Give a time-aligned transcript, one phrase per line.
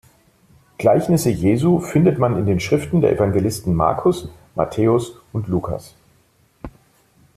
[0.79, 5.93] Gleichnisse Jesu findet man in den Schriften der Evangelisten Markus, Matthäus und Lukas.